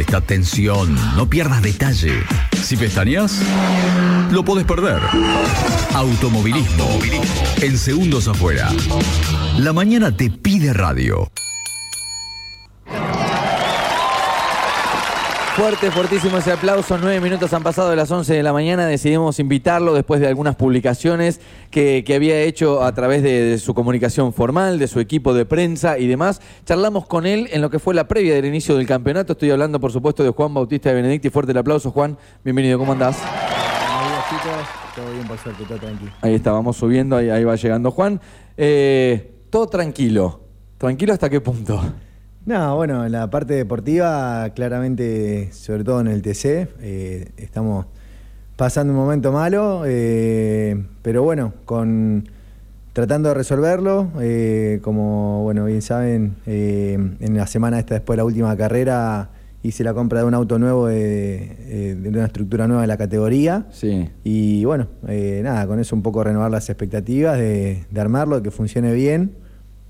[0.00, 2.24] Presta atención, no pierdas detalle.
[2.52, 3.42] Si pestañas,
[4.30, 4.98] lo podés perder.
[5.92, 6.88] Automovilismo.
[7.60, 8.70] En segundos afuera.
[9.58, 11.30] La mañana te pide radio.
[15.56, 16.96] Fuerte, fuertísimo ese aplauso.
[16.96, 18.86] Nueve minutos han pasado de las 11 de la mañana.
[18.86, 21.40] Decidimos invitarlo después de algunas publicaciones
[21.70, 25.44] que, que había hecho a través de, de, su comunicación formal, de su equipo de
[25.44, 26.40] prensa y demás.
[26.64, 29.32] Charlamos con él en lo que fue la previa del inicio del campeonato.
[29.32, 31.30] Estoy hablando, por supuesto, de Juan Bautista de Benedicti.
[31.30, 32.16] Fuerte el aplauso, Juan.
[32.44, 33.18] Bienvenido, ¿cómo andás?
[34.94, 36.12] Todo bien, por suerte, todo tranquilo.
[36.22, 38.20] Ahí está, vamos subiendo, ahí, ahí va llegando Juan.
[38.56, 40.40] Eh, todo tranquilo.
[40.78, 41.80] ¿Tranquilo hasta qué punto?
[42.46, 47.86] No, bueno, en la parte deportiva, claramente, sobre todo en el TC, eh, estamos
[48.56, 52.28] pasando un momento malo, eh, pero bueno, con
[52.94, 54.10] tratando de resolverlo.
[54.20, 59.30] Eh, como bueno, bien saben, eh, en la semana esta después de la última carrera
[59.62, 63.66] hice la compra de un auto nuevo de, de una estructura nueva de la categoría.
[63.70, 64.08] Sí.
[64.24, 68.42] Y bueno, eh, nada, con eso un poco renovar las expectativas de, de armarlo, de
[68.42, 69.32] que funcione bien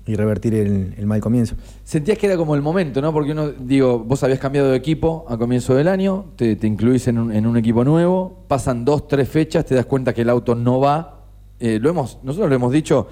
[0.05, 1.55] y revertir el, mal comienzo.
[1.83, 3.13] Sentías que era como el momento, ¿no?
[3.13, 7.07] Porque uno, digo, vos habías cambiado de equipo a comienzo del año, te, te incluís
[7.07, 10.29] en un, en un, equipo nuevo, pasan dos, tres fechas, te das cuenta que el
[10.29, 11.25] auto no va.
[11.59, 13.07] Eh, lo hemos, nosotros lo hemos dicho,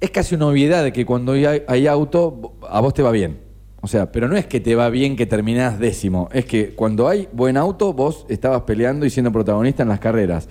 [0.00, 3.40] es casi una obviedad de que cuando hay, hay, auto, a vos te va bien.
[3.80, 7.08] O sea, pero no es que te va bien que terminás décimo, es que cuando
[7.08, 10.48] hay buen auto, vos estabas peleando y siendo protagonista en las carreras.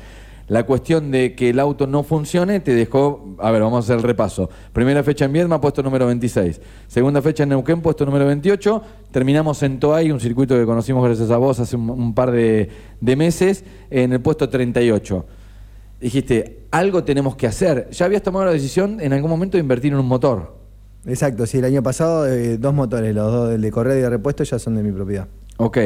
[0.52, 3.96] La cuestión de que el auto no funcione te dejó, a ver, vamos a hacer
[3.96, 4.50] el repaso.
[4.74, 6.60] Primera fecha en Viedma, puesto número 26.
[6.90, 8.82] Segunda fecha en Neuquén, puesto número 28.
[9.12, 12.70] Terminamos en Toay, un circuito que conocimos gracias a vos hace un, un par de,
[13.00, 15.26] meses, en el puesto 38.
[16.02, 17.90] Dijiste, algo tenemos que hacer.
[17.92, 20.54] ¿Ya habías tomado la decisión en algún momento de invertir en un motor?
[21.06, 24.44] Exacto, sí, el año pasado eh, dos motores, los dos, de correa y de repuesto,
[24.44, 25.30] ya son de mi propiedad.
[25.64, 25.78] Ok,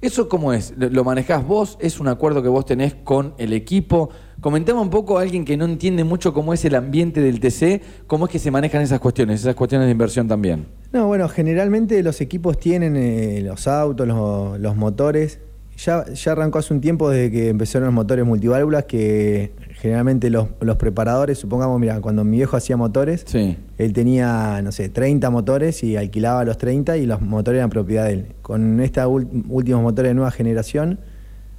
[0.00, 0.74] ¿eso cómo es?
[0.76, 1.76] ¿Lo manejás vos?
[1.80, 4.10] ¿Es un acuerdo que vos tenés con el equipo?
[4.40, 8.06] Comentame un poco a alguien que no entiende mucho cómo es el ambiente del TC,
[8.06, 10.68] cómo es que se manejan esas cuestiones, esas cuestiones de inversión también.
[10.92, 15.40] No, bueno, generalmente los equipos tienen eh, los autos, los, los motores.
[15.76, 20.48] Ya, ya, arrancó hace un tiempo desde que empezaron los motores multiválvulas que generalmente los,
[20.60, 23.56] los, preparadores, supongamos, mira, cuando mi viejo hacía motores, sí.
[23.76, 28.06] él tenía, no sé, 30 motores y alquilaba los 30 y los motores eran propiedad
[28.06, 28.26] de él.
[28.42, 29.06] Con estos
[29.48, 31.00] últimos motores de nueva generación,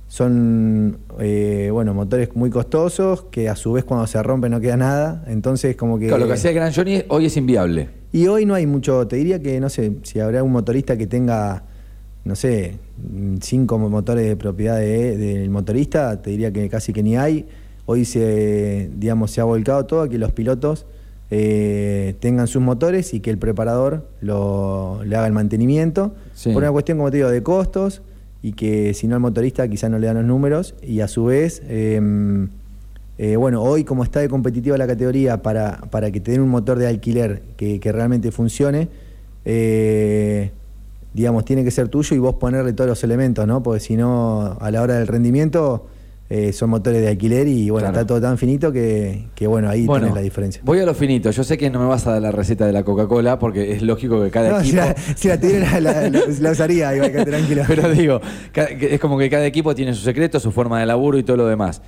[0.07, 4.77] son, eh, bueno, motores muy costosos que a su vez cuando se rompen no queda
[4.77, 5.23] nada.
[5.27, 6.07] Entonces, como que.
[6.07, 7.89] Claro, lo que hacía Gran Johnny hoy es inviable.
[8.11, 11.05] Y hoy no hay mucho, te diría que, no sé, si habrá un motorista que
[11.05, 11.63] tenga,
[12.25, 12.79] no sé,
[13.41, 17.45] cinco motores de propiedad del de, motorista, te diría que casi que ni hay.
[17.85, 20.87] Hoy se, digamos, se ha volcado todo a que los pilotos
[21.29, 26.15] eh, tengan sus motores y que el preparador lo, le haga el mantenimiento.
[26.33, 26.51] Sí.
[26.51, 28.01] Por una cuestión, como te digo, de costos
[28.41, 31.25] y que si no el motorista quizás no le dan los números y a su
[31.25, 32.47] vez, eh,
[33.17, 36.49] eh, bueno, hoy como está de competitiva la categoría para, para que te den un
[36.49, 38.89] motor de alquiler que, que realmente funcione,
[39.45, 40.51] eh,
[41.15, 43.63] digamos, tiene que ser tuyo y vos ponerle todos los elementos, ¿no?
[43.63, 45.87] Porque si no, a la hora del rendimiento...
[46.27, 47.99] Eh, son motores de alquiler y bueno, claro.
[47.99, 50.59] está todo tan finito que, que bueno, ahí bueno, tenés la diferencia.
[50.65, 52.73] Voy a lo finito, yo sé que no me vas a dar la receta de
[52.73, 54.71] la Coca-Cola porque es lógico que cada no, equipo...
[54.71, 57.61] Si la, si la tuviera, la, la, la, usaría, iba a quedar tranquilo.
[57.67, 58.21] Pero digo,
[58.55, 61.45] es como que cada equipo tiene su secreto, su forma de laburo y todo lo
[61.45, 61.83] demás.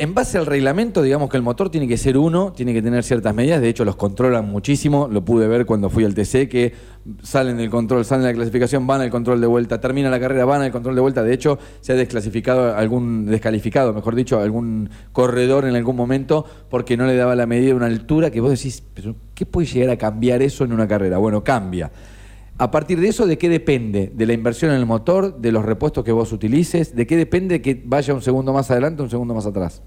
[0.00, 3.02] En base al reglamento, digamos que el motor tiene que ser uno, tiene que tener
[3.02, 6.72] ciertas medidas, de hecho los controlan muchísimo, lo pude ver cuando fui al TC, que
[7.20, 10.44] salen del control, salen de la clasificación, van al control de vuelta, termina la carrera,
[10.44, 14.88] van al control de vuelta, de hecho se ha desclasificado algún, descalificado, mejor dicho, algún
[15.10, 18.52] corredor en algún momento porque no le daba la medida de una altura que vos
[18.52, 21.18] decís, pero ¿qué puede llegar a cambiar eso en una carrera?
[21.18, 21.90] Bueno, cambia.
[22.60, 24.10] A partir de eso, ¿de qué depende?
[24.12, 25.40] ¿De la inversión en el motor?
[25.40, 26.94] ¿De los repuestos que vos utilices?
[26.94, 29.80] ¿De qué depende que vaya un segundo más adelante o un segundo más atrás?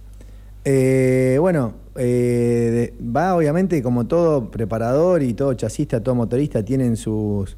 [0.63, 7.57] Eh, bueno, eh, va obviamente como todo preparador y todo chasista, todo motorista tienen sus,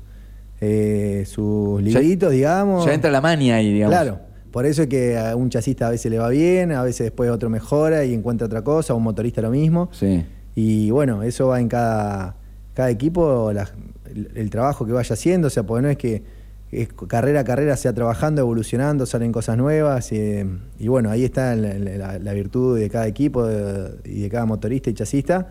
[0.59, 2.83] eh, sus libritos, ya, digamos.
[2.83, 3.95] Ya entra la mania ahí, digamos.
[3.95, 7.05] Claro, por eso es que a un chasista a veces le va bien, a veces
[7.05, 9.89] después otro mejora y encuentra otra cosa, a un motorista lo mismo.
[9.91, 10.25] Sí.
[10.55, 12.37] Y bueno, eso va en cada,
[12.73, 13.69] cada equipo, la,
[14.13, 16.23] el, el, trabajo que vaya haciendo, o sea, porque no es que
[16.71, 20.43] es carrera a carrera se va trabajando, evolucionando, salen cosas nuevas y,
[20.79, 24.45] y bueno, ahí está la, la, la, virtud de cada equipo de, y de cada
[24.45, 25.49] motorista y chasista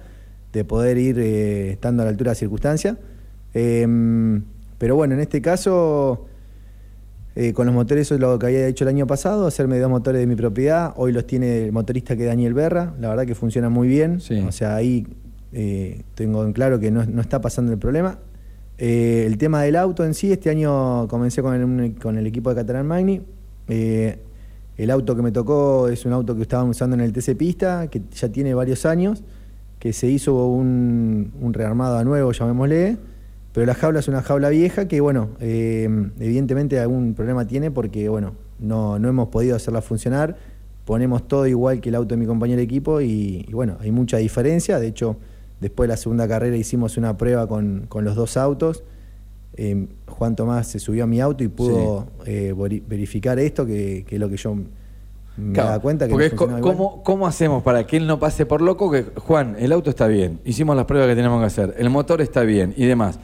[0.53, 2.99] de poder ir eh, estando a la altura de la circunstancia.
[3.55, 3.87] Eh,
[4.79, 6.27] pero bueno, en este caso,
[7.35, 9.91] eh, con los motores, eso es lo que había hecho el año pasado, hacerme dos
[9.91, 10.93] motores de mi propiedad.
[10.97, 14.21] Hoy los tiene el motorista que es Daniel Berra, la verdad que funciona muy bien.
[14.21, 14.41] Sí.
[14.41, 15.07] O sea, ahí
[15.53, 18.19] eh, tengo en claro que no, no está pasando el problema.
[18.79, 22.87] Eh, el tema del auto en sí, este año comencé con el, equipo de Catalan
[22.87, 23.21] Magni.
[23.69, 24.19] Eh,
[24.77, 27.89] el auto que me tocó es un auto que estaban usando en el TC Pista,
[27.89, 29.23] que ya tiene varios años,
[29.79, 32.97] que se hizo un, un rearmado a nuevo, llamémosle,
[33.53, 35.89] pero la jaula es una jaula vieja que, bueno, eh,
[36.19, 40.37] evidentemente algún problema tiene porque, bueno, no, no hemos podido hacerla funcionar.
[40.87, 43.93] Ponemos todo igual que el auto de mi compañero de equipo y, y bueno, hay
[43.93, 44.81] mucha diferencia.
[44.81, 45.19] De hecho,
[45.63, 48.85] después de la segunda carrera hicimos una prueba con, con los dos autos.
[49.55, 54.05] Eh, Juan Tomás se subió a mi auto y pudo eh, veri- verificar esto, que,
[54.07, 54.65] que es lo que yo me
[55.55, 56.61] Claro, daba cuenta que porque no igual.
[56.61, 58.91] ¿cómo, ¿Cómo hacemos para que él no pase por loco?
[58.91, 62.21] Que Juan, el auto está bien, hicimos las pruebas que tenemos que hacer, el motor
[62.21, 63.19] está bien y demás.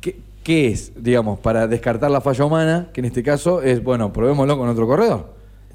[0.00, 2.88] ¿Qué, qué es, digamos, para descartar la falla humana?
[2.92, 5.32] Que en este caso es, bueno, probémoslo con otro corredor.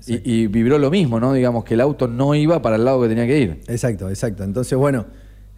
[0.07, 1.33] Y, y vibró lo mismo, ¿no?
[1.33, 3.61] Digamos que el auto no iba para el lado que tenía que ir.
[3.67, 4.43] Exacto, exacto.
[4.43, 5.05] Entonces, bueno,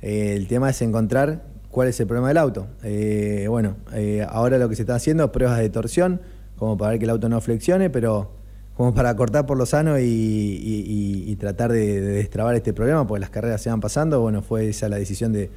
[0.02, 2.68] eh, el tema es encontrar cuál es el problema del auto.
[2.84, 6.22] Eh, bueno, eh, ahora lo que se está haciendo es pruebas de torsión,
[6.58, 8.32] como para ver que el auto no flexione, pero
[8.76, 13.30] como para cortar por lo sano y, tratar de, de destrabar este problema, porque las
[13.30, 14.22] carreras se van pasando.
[14.22, 15.50] Bueno, fue esa la decisión de,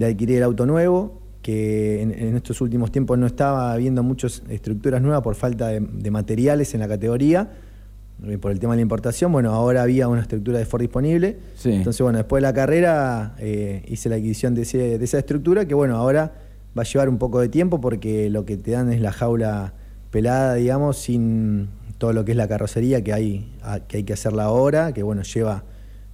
[0.00, 5.22] adquirir el auto nuevo, que en, estos últimos tiempos no estaba habiendo muchas estructuras nuevas
[5.22, 7.50] por falta de materiales en la categoría.
[8.24, 11.36] Eh, Por el tema de la importación, bueno, ahora había una estructura de Ford disponible.
[11.54, 11.72] Sí.
[11.72, 15.66] Entonces, bueno, después de la carrera eh, hice la adquisición de, ese- de esa estructura
[15.66, 16.32] que, bueno, ahora
[16.78, 19.74] va a llevar un poco de tiempo porque lo que te dan es la jaula
[20.10, 21.68] pelada, digamos, sin
[21.98, 25.02] todo lo que es la carrocería que hay, a- que, hay que hacerla ahora, que,
[25.02, 25.64] bueno, lleva,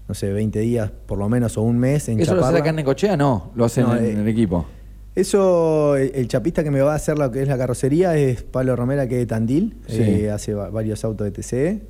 [0.09, 2.59] no sé, 20 días por lo menos o un mes en ¿Eso lo hace chaparla.
[2.59, 3.17] la carne cochea?
[3.17, 4.67] No, lo hacen No, en, eh, en el equipo.
[5.15, 8.43] Eso, el, el chapista que me va a hacer lo que es la carrocería es
[8.45, 10.01] Pablo Romera, que es de Tandil, Sí.
[10.01, 11.83] eh, hace va- varios autos de TCE.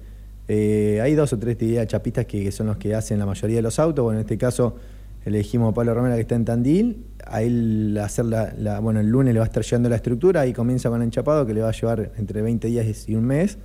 [0.54, 3.56] Eh, hay dos o tres te diría, chapistas que, son los que hacen la mayoría
[3.56, 4.02] de los autos.
[4.02, 4.76] Bueno, en este caso
[5.24, 7.06] elegimos a Pablo Romera, que está en Tandil.
[7.24, 10.52] A él hacer la, bueno, el lunes le va a estar llegando la estructura, ahí
[10.52, 13.56] comienza con el enchapado, que le va a llevar entre 20 días y un mes.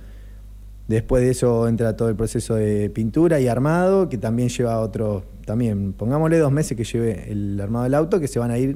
[0.88, 5.22] Después de eso entra todo el proceso de pintura y armado, que también lleva otro,
[5.44, 8.74] también, pongámosle dos meses que lleve el armado del auto, que se van a ir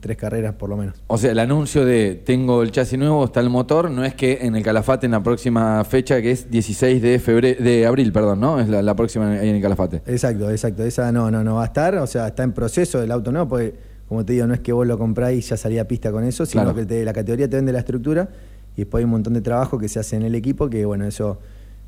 [0.00, 1.02] tres carreras por lo menos.
[1.06, 4.40] O sea, el anuncio de tengo el chasis nuevo, está el motor, no es que
[4.42, 8.40] en el Calafate en la próxima fecha, que es 16 de febrero, de abril, perdón,
[8.40, 8.60] ¿no?
[8.60, 10.02] Es la, la próxima ahí en el Calafate.
[10.06, 10.82] Exacto, exacto.
[10.84, 13.48] Esa no, no, no va a estar, o sea, está en proceso el auto nuevo,
[13.48, 13.74] porque
[14.06, 16.24] como te digo, no es que vos lo compráis y ya salía a pista con
[16.24, 16.76] eso, sino Claro.
[16.76, 18.28] que te- la categoría te vende la estructura
[18.76, 21.06] y después hay un montón de trabajo que se hace en el equipo, que bueno,
[21.06, 21.38] eso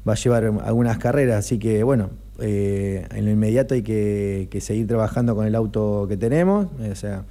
[0.06, 4.87] va a llevar algunas carreras, así que bueno, eh, en lo inmediato hay que, seguir
[4.87, 7.25] trabajando con el auto que tenemos, eh, o sea,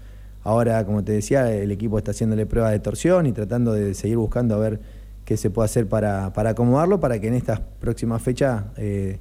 [0.43, 4.17] ahora como te decía, el equipo está haciéndole pruebas de torsión y tratando de seguir
[4.17, 4.79] buscando a ver
[5.23, 9.19] qué se puede hacer para, acomodarlo, para que en estas próximas fechas eh,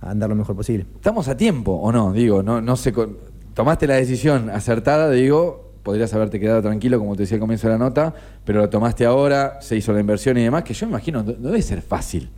[0.00, 0.86] andar lo mejor posible.
[0.94, 2.12] ¿Estamos a tiempo o no?
[2.12, 2.92] Digo, no, no sé.
[3.54, 7.74] Tomaste la decisión acertada, digo, podrías haberte quedado tranquilo, como te decía al comienzo de
[7.74, 8.14] la nota,
[8.44, 11.48] pero lo tomaste ahora, se hizo la inversión y demás, que yo imagino no no
[11.48, 12.28] debe ser fácil.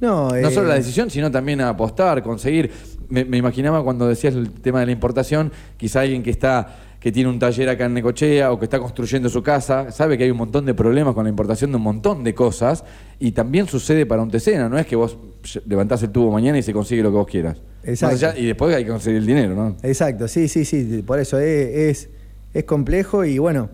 [0.00, 2.70] No, No eh, solo la decisión, sino también a apostar, conseguir.
[3.08, 7.12] Me, me imaginaba cuando decías el tema de la importación, quizá alguien que está que
[7.12, 10.30] tiene un taller acá en Necochea o que está construyendo su casa, sabe que hay
[10.30, 12.82] un montón de problemas con la importación de un montón de cosas
[13.20, 15.16] y también sucede para un TC, no es que vos
[15.66, 17.58] levantás el tubo mañana y se consigue lo que vos quieras.
[17.84, 18.16] Exacto.
[18.16, 19.76] Allá- y después hay que conseguir el dinero, ¿no?
[19.84, 22.08] Exacto, sí, sí, sí, por eso es, es,
[22.54, 23.68] es complejo y bueno,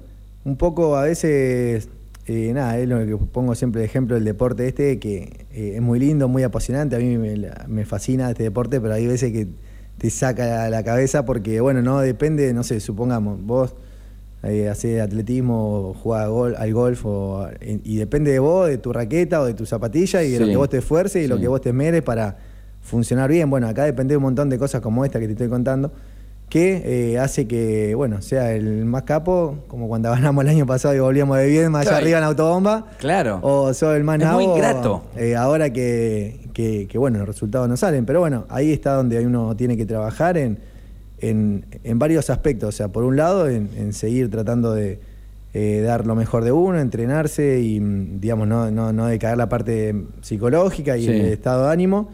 [0.45, 1.89] un poco a veces,
[2.27, 5.83] eh, nada, es lo que pongo siempre de ejemplo el deporte este, que eh, es
[5.83, 9.49] muy lindo, muy apasionante, a mí me, me fascina este deporte, pero hay veces que
[9.99, 13.75] te saca la, la cabeza porque, bueno, no depende, no sé, supongamos, vos
[14.45, 19.41] eh, haces atletismo, jugás gol, al golf, o, y depende de vos, de tu raqueta
[19.41, 21.61] o de tu zapatilla y de lo que vos te esfuerces y lo que vos
[21.61, 22.39] te esmeres para
[22.81, 23.49] funcionar bien.
[23.51, 25.93] Bueno, acá depende de un montón de cosas como esta que te estoy contando,
[26.53, 26.83] que
[27.15, 30.99] eh, hace que, bueno, sea el más capo, como cuando ganamos el año pasado y
[30.99, 32.89] volvíamos de bien más allá arriba en autobomba.
[32.99, 33.39] Claro.
[33.41, 35.03] O sos el más Es muy nabo, ingrato.
[35.17, 38.05] eh, ahora que, que- que, bueno, los resultados no salen.
[38.05, 40.59] Pero bueno, ahí está donde uno tiene que trabajar en,
[41.21, 42.69] en, en varios aspectos.
[42.69, 45.01] O sea, por un lado, en, en seguir tratando de
[45.55, 49.49] eh, dar lo mejor de uno, entrenarse y, mm, digamos, no, no, no decaer la
[49.49, 51.11] parte psicológica y Sí.
[51.13, 52.11] el estado de ánimo.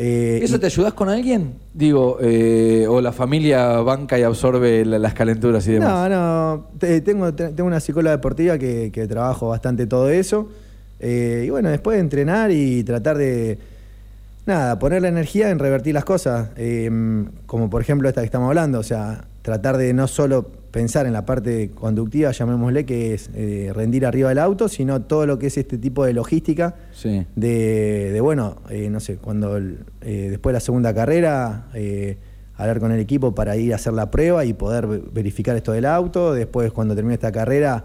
[0.00, 1.54] Eh, ¿Eso y- te ayudas con alguien?
[1.74, 5.88] Digo, eh, o la familia banca y absorbe la- las calenturas y demás.
[5.88, 6.66] No, no.
[6.78, 10.48] te- tengo, te- tengo una psicóloga deportiva que, que trabajo bastante todo eso.
[11.00, 13.58] Eh, y bueno, después de entrenar y tratar de.
[14.48, 16.48] Nada, poner la energía en revertir las cosas.
[16.56, 16.90] Eh,
[17.44, 18.78] como por ejemplo esta que estamos hablando.
[18.78, 23.70] O sea, tratar de no solo pensar en la parte conductiva, llamémosle, que es eh,
[23.74, 27.26] rendir arriba del auto, sino todo lo que es este tipo de logística Sí.
[27.36, 32.16] de, de, bueno, eh, no sé, cuando el- eh, después de la segunda carrera, eh,
[32.56, 35.72] hablar con el equipo para ir a hacer la prueba y poder ve- verificar esto
[35.72, 36.32] del auto.
[36.32, 37.84] Después, cuando termine esta carrera,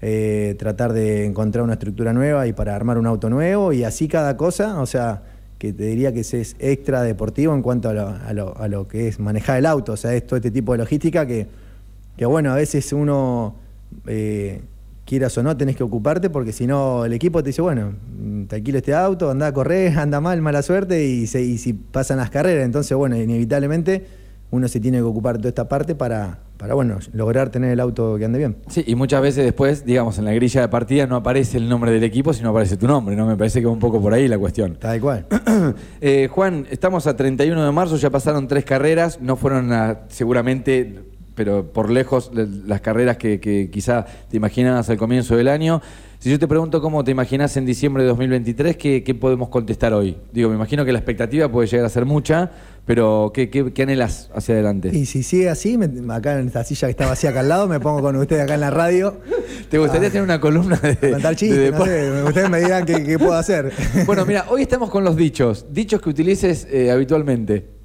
[0.00, 4.06] eh, tratar de encontrar una estructura nueva y para armar un auto nuevo y así
[4.06, 5.22] cada cosa, o sea,
[5.58, 8.88] que te diría que es extra deportivo en cuanto a lo, a lo, a lo
[8.88, 11.46] que es manejar el auto, o sea, es todo este tipo de logística que,
[12.16, 13.54] que bueno, a veces uno,
[14.06, 14.60] eh,
[15.06, 17.92] quieras o no, tenés que ocuparte porque si no el equipo te dice, bueno,
[18.48, 21.72] te alquilo este auto, anda a correr, anda mal, mala suerte y, se- y si
[21.72, 24.06] pasan las carreras, entonces bueno, inevitablemente
[24.50, 27.80] uno se tiene que ocupar de toda esta parte para, para bueno, lograr tener el
[27.80, 28.56] auto que ande bien.
[28.68, 31.90] Sí, y muchas veces después, digamos, en la grilla de partida no aparece el nombre
[31.90, 33.26] del equipo, sino aparece tu nombre, ¿no?
[33.26, 34.76] Me parece que va un poco por ahí la cuestión.
[34.80, 35.26] Tal cual.
[36.00, 41.00] Eh, Juan, estamos a 31 de marzo, ya pasaron tres carreras, no fueron a- seguramente,
[41.34, 45.80] pero por lejos, le- las carreras que, que quizá te imaginabas al comienzo del año.
[46.18, 49.92] Si yo te pregunto cómo te imaginas en diciembre de 2023, ¿qué, qué podemos contestar
[49.92, 50.16] hoy?
[50.32, 52.50] Digo, me imagino que la expectativa puede llegar a ser mucha,
[52.86, 54.90] pero ¿qué, qué, qué anhelas hacia adelante?
[54.92, 57.68] Y si sigue así, me- acá en esta silla que está vacía acá al lado,
[57.68, 59.20] me pongo con ustedes acá en la radio.
[59.68, 63.02] ¿Te gustaría tener una columna de, Contar de chistes, no sé, ustedes me dirán qué,
[63.04, 63.72] qué puedo hacer.
[64.06, 65.66] Bueno, mira, hoy estamos con los dichos.
[65.70, 67.75] Dichos que utilices eh, habitualmente.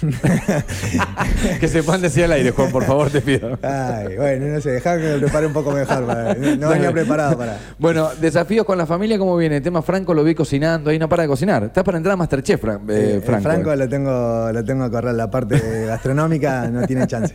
[1.60, 3.58] que se puedan decir al aire, Juan, por favor, te pido.
[3.62, 6.06] Ay, bueno, no sé, dejá que me prepare un poco mejor.
[6.06, 7.58] para- no venía preparado para.
[7.78, 9.60] Bueno, desafíos con la familia, ¿cómo viene?
[9.60, 11.64] Tema Franco lo vi cocinando, ahí no para de cocinar.
[11.64, 13.42] Estás para entrar a Masterchef, Fran- eh, Eh, Franco.
[13.42, 17.34] Franco lo tengo, lo tengo a correr, la parte gastronómica no tiene chance.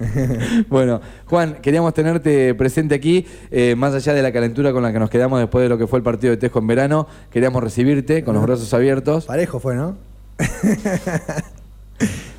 [0.68, 4.98] bueno, Juan, queríamos tenerte presente aquí, eh, más allá de la calentura con la que
[4.98, 8.24] nos quedamos después de lo que fue el partido de Tejo en verano, queríamos recibirte
[8.24, 9.26] con los brazos abiertos.
[9.26, 9.98] Parejo fue, ¿no?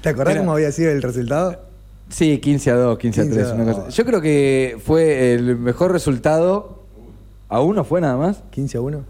[0.01, 1.59] ¿Te acordás Era- cómo había sido el resultado?
[2.09, 3.53] Sí, 15 a 2, 15 a 15 a 3.
[3.55, 3.75] una 2.
[3.77, 3.89] cosa.
[3.89, 6.81] Yo creo que fue el mejor resultado.
[7.47, 8.43] ¿A uno fue nada más?
[8.51, 9.03] 15 a 1.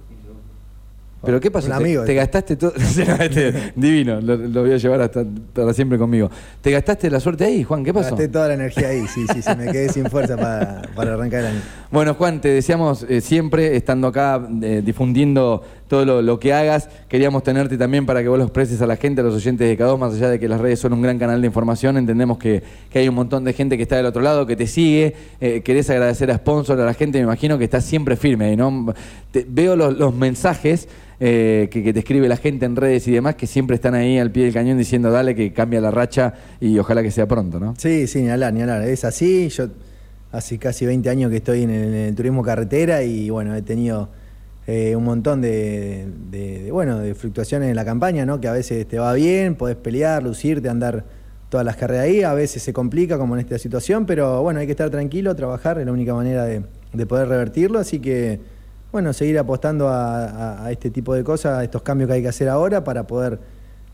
[1.24, 1.68] ¿Pero qué pasó?
[1.68, 2.04] Un ¿Te, amigo.
[2.04, 2.74] te gastaste todo?
[3.20, 6.32] Este, divino, lo, lo voy a llevar hasta para siempre conmigo.
[6.62, 7.84] ¿Te gastaste la suerte ahí, Juan?
[7.84, 8.10] ¿Qué pasó?
[8.16, 11.42] Gasté toda la energía ahí, sí, sí, sí, me quedé sin fuerza para, para arrancar
[11.42, 11.62] el año.
[11.92, 16.88] Bueno, Juan, te deseamos eh, siempre, estando acá, eh, difundiendo todo lo, que hagas.
[17.10, 19.78] Queríamos tenerte también para que vos lo expreses a la gente, a los oyentes de
[19.78, 21.98] K2, más allá de que las redes son un gran canal de información.
[21.98, 24.68] Entendemos que, que hay un montón de gente que está del otro lado, que te
[24.68, 25.14] sigue.
[25.42, 28.56] Eh, querés agradecer a Sponsor, a la gente, me imagino que estás siempre firme.
[28.56, 28.96] ¿no?
[29.34, 30.88] Veo los, los mensajes
[31.20, 34.32] eh, que, te escribe la gente en redes y demás, que siempre están ahí al
[34.32, 37.74] pie del cañón diciendo, dale, que cambia la racha y ojalá que sea pronto, ¿no?
[37.78, 38.84] Sí, sí, ni hablar, ni hablar.
[38.84, 39.50] Es así.
[39.50, 39.68] Yo
[40.32, 44.21] hace casi 20 años que estoy en el turismo carretera y bueno, he tenido
[44.68, 48.40] eh, un montón de, bueno, de fluctuaciones en la campaña, ¿no?
[48.40, 51.04] Que a veces te va bien, podés pelear, lucirte, andar
[51.50, 52.24] todas las carreras ahí.
[52.24, 55.80] A veces se complica como en esta situación, pero bueno, hay que estar tranquilo, trabajar,
[55.80, 56.64] es la única manera de,
[56.94, 57.80] de poder revertirlo.
[57.80, 58.40] Así que
[58.92, 62.50] bueno, seguir apostando a, este tipo de cosas, a estos cambios que hay que hacer
[62.50, 63.40] ahora para poder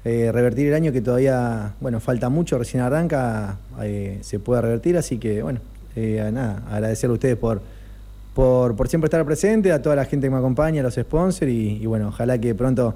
[0.04, 4.98] eh, revertir el año que todavía, bueno, falta mucho, recién arranca, eh, se puede revertir,
[4.98, 5.60] así que bueno,
[5.96, 7.62] nada, agradecerle a ustedes por,
[8.38, 11.52] por, por siempre estar presente, a toda la gente que me acompaña, a los sponsors
[11.52, 12.94] y, y bueno, ojalá que pronto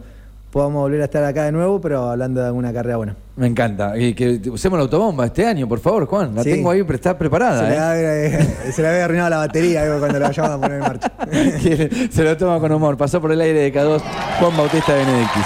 [0.51, 3.15] podamos volver a estar acá de nuevo, pero hablando de alguna carrera buena.
[3.37, 3.97] Me encanta.
[3.97, 6.35] Y que usemos la autobomba este año, por favor, Juan.
[6.35, 6.51] La Sí.
[6.51, 7.67] tengo ahí, está Se preparada.
[7.67, 7.79] le, ¿eh?
[7.79, 11.11] había, se le había arruinado la batería cuando la vayamos a poner en marcha.
[12.11, 12.95] Se lo toma con humor.
[12.97, 13.99] Pasó por el aire de K2
[14.39, 15.45] Juan Bautista Benedictis.